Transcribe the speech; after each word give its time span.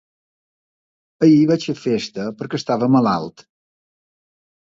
Ahir 1.27 1.43
vaig 1.51 1.65
fer 1.69 1.75
festa 1.81 2.25
perquè 2.39 2.59
estava 2.61 2.89
malalt. 2.95 3.45